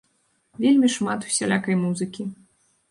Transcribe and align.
Вельмі 0.65 0.87
шмат 0.95 1.29
усялякай 1.31 1.75
музыкі. 1.87 2.31